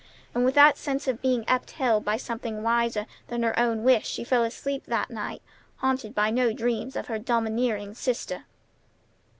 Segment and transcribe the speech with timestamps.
[0.33, 4.23] And with that sense of being upheld by something wiser than her own wish she
[4.23, 5.43] fell asleep that night,
[5.75, 8.45] haunted by no dreams of her domineering sister.